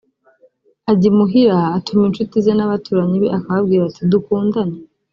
[0.91, 4.77] ajya imuhira atumira incuti ze n’abaturanyi be akababwira ati dukundane